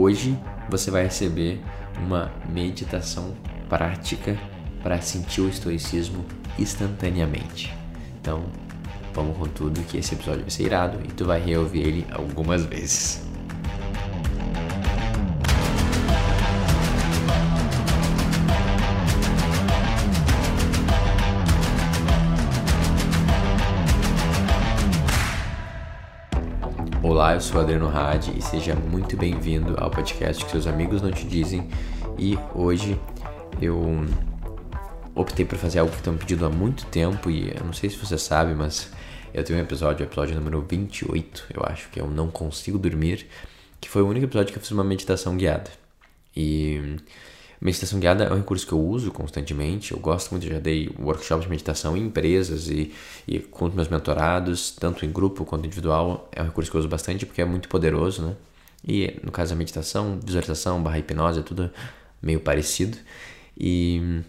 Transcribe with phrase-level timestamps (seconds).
[0.00, 0.38] Hoje
[0.70, 1.60] você vai receber
[1.96, 3.34] uma meditação
[3.68, 4.38] prática
[4.80, 6.24] para sentir o estoicismo
[6.56, 7.76] instantaneamente.
[8.20, 8.44] Então,
[9.12, 12.64] vamos com tudo que esse episódio vai ser irado e tu vai reouvir ele algumas
[12.64, 13.26] vezes.
[27.18, 31.10] Olá, eu sou Adriano Hadi e seja muito bem-vindo ao podcast que seus amigos não
[31.10, 31.68] te dizem.
[32.16, 32.96] E hoje
[33.60, 34.06] eu
[35.16, 37.96] optei por fazer algo que estão pedindo há muito tempo e eu não sei se
[37.96, 38.92] você sabe, mas
[39.34, 43.26] eu tenho um episódio, episódio número 28, eu acho que eu não consigo dormir,
[43.80, 45.72] que foi o único episódio que eu fiz uma meditação guiada.
[46.36, 46.98] E
[47.60, 49.92] Meditação guiada é um recurso que eu uso constantemente.
[49.92, 52.92] Eu gosto muito, já dei workshops de meditação em empresas e,
[53.26, 56.28] e com os meus mentorados, tanto em grupo quanto individual.
[56.32, 58.36] É um recurso que eu uso bastante porque é muito poderoso, né?
[58.86, 61.70] E no caso da meditação, visualização, barra hipnose, é tudo
[62.22, 62.96] meio parecido.
[63.58, 64.22] E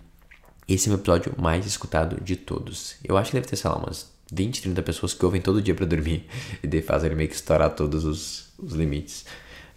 [0.68, 2.96] esse é o meu episódio mais escutado de todos.
[3.03, 5.75] Eu acho que deve ter, sei lá, umas 20, 30 pessoas que ouvem todo dia
[5.75, 6.25] para dormir
[6.64, 9.25] e fazem ele meio que estourar todos os, os limites.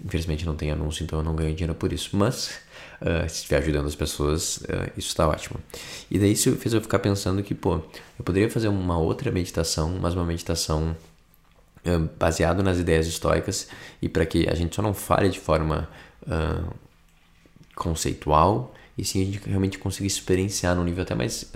[0.05, 2.17] Infelizmente não tem anúncio, então eu não ganho dinheiro por isso.
[2.17, 2.61] Mas
[3.01, 5.61] uh, se estiver ajudando as pessoas, uh, isso está ótimo.
[6.11, 7.75] E daí isso fez eu ficar pensando que, pô,
[8.19, 10.97] eu poderia fazer uma outra meditação, mas uma meditação
[11.87, 13.69] uh, baseada nas ideias estoicas
[14.01, 15.89] e para que a gente só não fale de forma
[17.75, 21.53] conceitual e sim a gente realmente consiga experienciar num nível até mais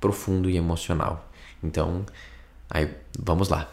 [0.00, 1.28] profundo e emocional.
[1.62, 2.06] Então,
[2.70, 3.68] aí vamos lá.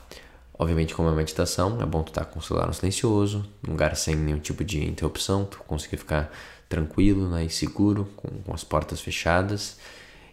[0.58, 3.74] Obviamente, como é meditação, é bom tu estar tá com o celular no silencioso, num
[3.74, 6.32] lugar sem nenhum tipo de interrupção, tu conseguir ficar
[6.70, 9.78] tranquilo né, e seguro, com, com as portas fechadas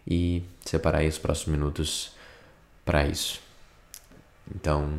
[0.07, 2.11] e separar aí os próximos minutos
[2.85, 3.41] para isso.
[4.55, 4.97] Então,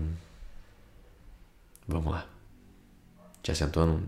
[1.88, 2.26] vamos lá.
[3.42, 4.02] Te assentou num,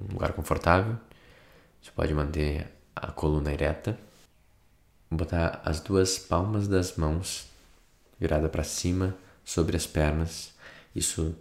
[0.00, 0.96] num lugar confortável,
[1.80, 3.96] você pode manter a coluna ereta,
[5.08, 7.46] botar as duas palmas das mãos
[8.18, 10.55] virada para cima sobre as pernas
[10.96, 11.36] isso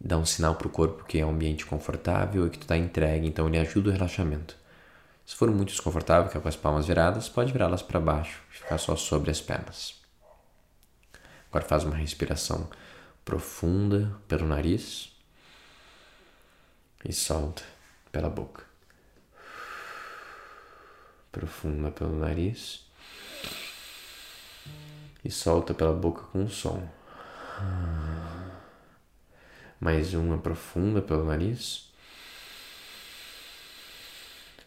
[0.00, 2.76] dá um sinal para o corpo que é um ambiente confortável e que tu está
[2.76, 4.56] entregue, então ele ajuda o relaxamento.
[5.24, 8.78] Se for muito desconfortável, que é com as palmas viradas, pode virá-las para baixo, ficar
[8.78, 9.94] só sobre as pernas.
[11.48, 12.68] Agora faz uma respiração
[13.24, 15.12] profunda pelo nariz
[17.04, 17.62] e solta
[18.12, 18.64] pela boca.
[21.32, 22.86] Profunda pelo nariz
[25.24, 26.88] e solta pela boca com um som.
[29.80, 31.90] Mais uma profunda pelo nariz.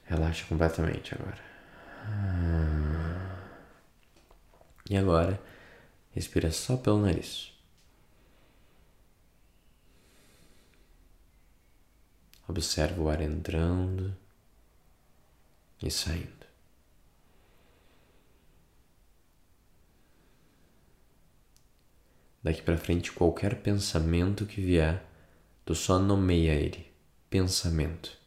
[0.06, 1.44] Relaxa completamente agora.
[4.90, 5.40] E agora,
[6.12, 7.54] respira só pelo nariz.
[12.48, 14.16] Observa o ar entrando
[15.82, 16.39] e saindo.
[22.42, 25.04] Daqui para frente, qualquer pensamento que vier,
[25.66, 26.88] tu só nomeia ele,
[27.30, 28.18] pensamento,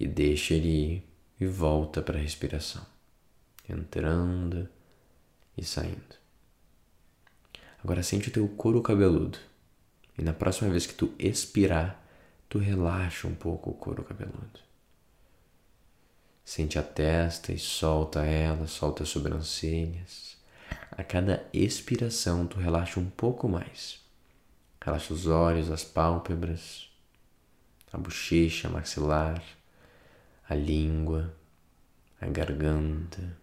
[0.00, 1.08] e deixa ele ir
[1.38, 2.84] e volta para a respiração,
[3.68, 4.68] entrando
[5.56, 6.16] e saindo.
[7.82, 9.38] Agora sente o teu couro cabeludo,
[10.18, 12.02] e na próxima vez que tu expirar,
[12.48, 14.60] tu relaxa um pouco o couro cabeludo.
[16.44, 20.35] Sente a testa e solta ela, solta as sobrancelhas.
[20.96, 24.00] A cada expiração, tu relaxa um pouco mais.
[24.80, 26.88] Relaxa os olhos, as pálpebras,
[27.92, 29.42] a bochecha, a maxilar,
[30.48, 31.34] a língua,
[32.18, 33.36] a garganta.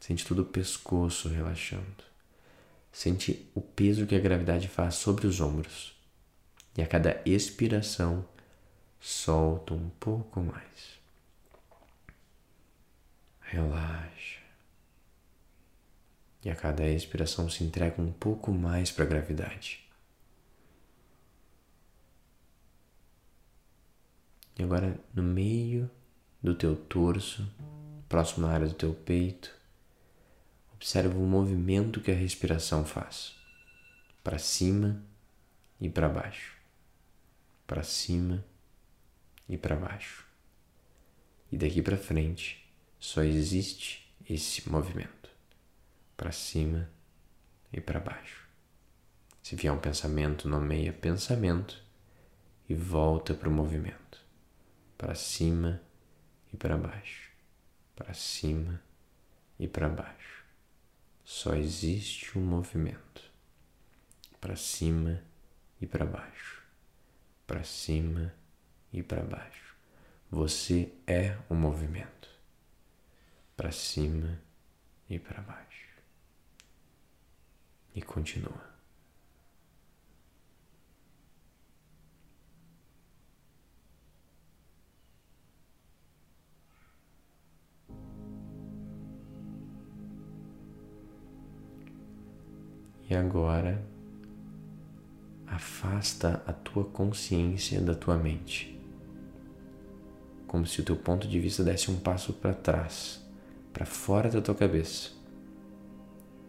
[0.00, 2.04] Sente todo o pescoço relaxando.
[2.90, 5.94] Sente o peso que a gravidade faz sobre os ombros.
[6.76, 8.26] E a cada expiração,
[8.98, 10.98] solta um pouco mais.
[13.40, 13.99] Relaxa.
[16.42, 19.86] E a cada expiração se entrega um pouco mais para a gravidade.
[24.58, 25.90] E agora no meio
[26.42, 27.46] do teu torso,
[28.08, 29.54] próximo à área do teu peito,
[30.74, 33.34] observa o movimento que a respiração faz.
[34.24, 35.02] Para cima
[35.78, 36.56] e para baixo.
[37.66, 38.44] Para cima
[39.46, 40.26] e para baixo.
[41.52, 42.66] E daqui para frente
[42.98, 45.19] só existe esse movimento
[46.20, 46.86] para cima
[47.72, 48.46] e para baixo.
[49.42, 51.82] Se vier um pensamento, nomeia pensamento
[52.68, 54.22] e volta para o movimento.
[54.98, 55.80] Para cima
[56.52, 57.30] e para baixo.
[57.96, 58.82] Para cima
[59.58, 60.44] e para baixo.
[61.24, 63.22] Só existe um movimento.
[64.38, 65.22] Para cima
[65.80, 66.62] e para baixo.
[67.46, 68.34] Para cima
[68.92, 69.74] e para baixo.
[70.30, 72.28] Você é o movimento.
[73.56, 74.38] Para cima
[75.08, 75.69] e para baixo.
[77.94, 78.70] E continua.
[93.10, 93.84] E agora,
[95.44, 98.80] afasta a tua consciência da tua mente.
[100.46, 103.20] Como se o teu ponto de vista desse um passo para trás,
[103.72, 105.19] para fora da tua cabeça.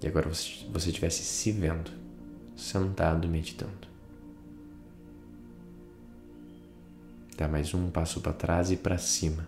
[0.01, 1.92] E agora você, você estivesse se vendo,
[2.56, 3.88] sentado meditando.
[7.38, 9.48] Dá mais um passo para trás e para cima.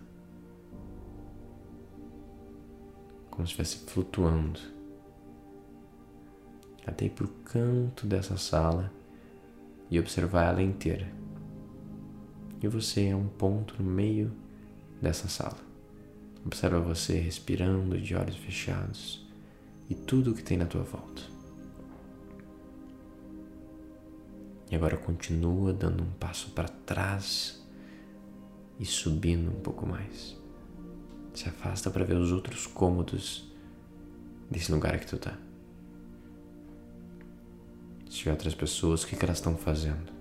[3.31, 4.59] Como se estivesse flutuando
[6.85, 8.91] até ir para o canto dessa sala
[9.89, 11.11] e observar ela inteira.
[12.61, 14.31] E você é um ponto no meio
[15.01, 15.57] dessa sala.
[16.45, 19.22] Observa você respirando de olhos fechados
[19.89, 21.21] e tudo o que tem na tua volta.
[24.71, 27.63] E agora continua dando um passo para trás
[28.79, 30.35] e subindo um pouco mais.
[31.33, 33.51] Se afasta para ver os outros cômodos
[34.49, 35.37] desse lugar que tu está.
[38.09, 40.11] Se tiver outras pessoas, o que, que elas estão fazendo?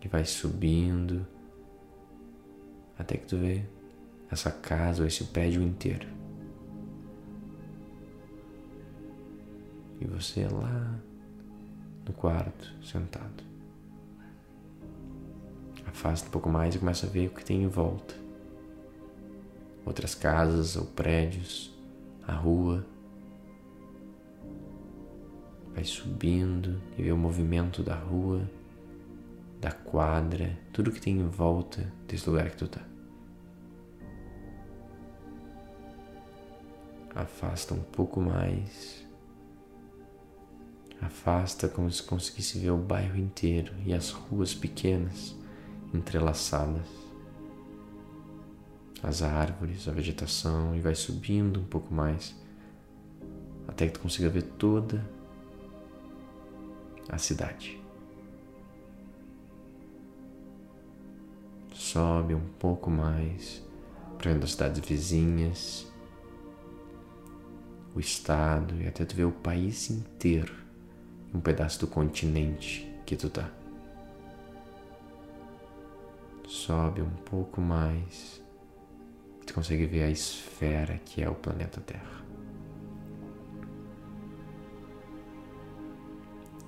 [0.00, 1.26] E vai subindo
[2.98, 3.64] até que tu vê
[4.30, 6.21] essa casa ou esse prédio inteiro.
[10.02, 10.98] E você é lá
[12.04, 13.44] no quarto, sentado.
[15.86, 18.12] Afasta um pouco mais e começa a ver o que tem em volta.
[19.86, 21.72] Outras casas ou prédios,
[22.26, 22.84] a rua
[25.72, 28.42] vai subindo e vê o movimento da rua,
[29.60, 32.80] da quadra, tudo que tem em volta desse lugar que tu tá.
[37.14, 39.01] Afasta um pouco mais.
[41.02, 45.36] Afasta como se conseguisse ver o bairro inteiro e as ruas pequenas
[45.92, 46.86] entrelaçadas.
[49.02, 52.40] As árvores, a vegetação e vai subindo um pouco mais
[53.66, 55.04] até que tu consiga ver toda
[57.08, 57.80] a cidade.
[61.74, 63.62] Sobe um pouco mais
[64.18, 65.92] para as cidades vizinhas,
[67.94, 70.61] o estado e até tu ver o país inteiro,
[71.34, 73.48] um pedaço do continente que tu tá.
[76.46, 78.42] Sobe um pouco mais,
[79.46, 82.22] tu consegue ver a esfera que é o planeta Terra.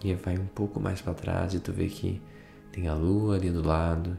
[0.03, 2.21] E vai um pouco mais para trás e tu vê que
[2.73, 4.19] tem a lua ali do lado,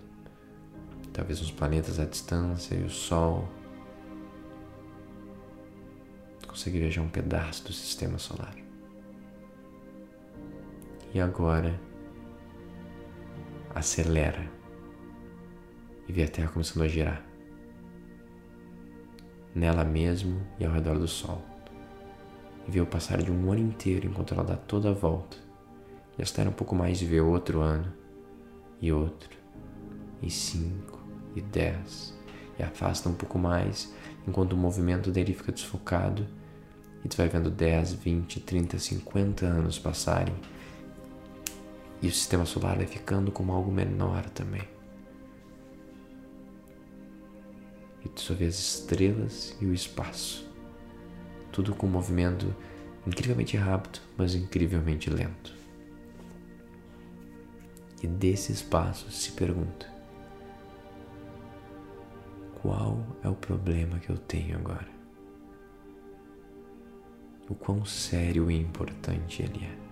[1.13, 3.47] talvez uns planetas à distância e o sol.
[6.41, 8.64] Tu consegue viajar um pedaço do sistema solar.
[11.15, 11.79] E agora
[13.73, 14.51] acelera
[16.09, 17.25] e vê a Terra começando a girar.
[19.55, 21.41] Nela mesmo e ao redor do Sol.
[22.67, 25.37] E vê o passar de um ano inteiro enquanto ela dá toda a volta
[26.17, 27.93] já espera um pouco mais de ver outro ano,
[28.81, 29.37] e outro,
[30.21, 30.99] e cinco,
[31.33, 32.13] e dez,
[32.59, 33.93] e afasta um pouco mais
[34.27, 36.27] enquanto o movimento dele fica desfocado
[37.03, 40.35] e tu vai vendo 10, 20, 30, 50 anos passarem
[42.01, 44.63] e o sistema solar vai ficando como algo menor também.
[48.03, 50.47] E tu só vê as estrelas e o espaço,
[51.51, 52.55] tudo com um movimento
[53.07, 55.55] incrivelmente rápido, mas incrivelmente lento
[58.05, 59.87] e desses passos se pergunta:
[62.61, 64.93] qual é o problema que eu tenho agora?
[67.49, 69.84] O quão sério e importante ele é?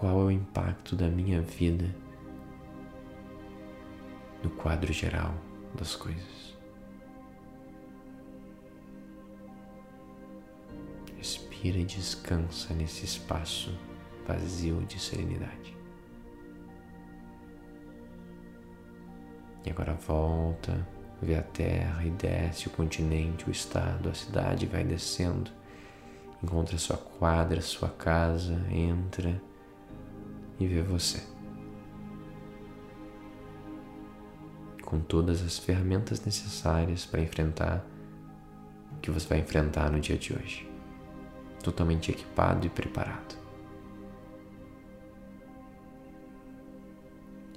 [0.00, 1.94] Qual é o impacto da minha vida
[4.42, 5.34] no quadro geral
[5.74, 6.56] das coisas?
[11.18, 13.78] respira e descansa nesse espaço
[14.26, 15.76] vazio de serenidade.
[19.66, 20.88] E agora volta,
[21.20, 25.50] vê a terra e desce o continente, o estado, a cidade, vai descendo,
[26.42, 29.49] encontra sua quadra, sua casa, entra
[30.60, 31.20] e vê você.
[34.84, 37.84] Com todas as ferramentas necessárias para enfrentar
[38.92, 40.68] o que você vai enfrentar no dia de hoje.
[41.62, 43.38] totalmente equipado e preparado.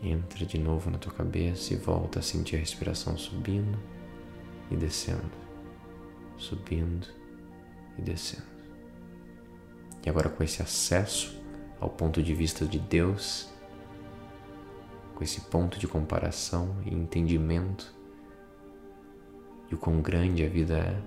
[0.02, 3.80] Entra de novo na tua cabeça e volta a sentir a respiração subindo
[4.70, 5.32] e descendo,
[6.38, 7.08] subindo
[7.98, 8.44] e descendo.
[10.06, 11.42] E agora, com esse acesso
[11.84, 13.50] ao ponto de vista de Deus,
[15.14, 17.94] com esse ponto de comparação e entendimento
[19.68, 21.02] de o quão grande a vida é,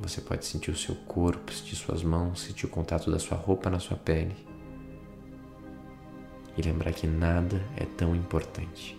[0.00, 3.68] Você pode sentir o seu corpo, sentir suas mãos, sentir o contato da sua roupa
[3.68, 4.36] na sua pele.
[6.56, 8.96] E lembrar que nada é tão importante.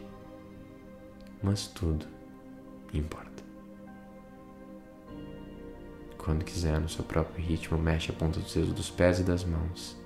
[1.41, 2.05] Mas tudo
[2.93, 3.48] importa.
[6.29, 9.43] Quando quiser, no seu próprio ritmo, mexe a ponta dos dedos dos pés e das
[9.43, 9.97] mãos.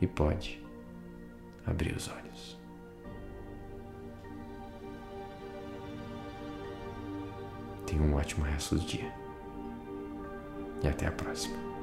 [0.00, 0.60] E pode
[1.64, 2.58] abrir os olhos.
[7.86, 9.14] Tenha um ótimo resto do dia
[10.82, 11.75] e até a próxima.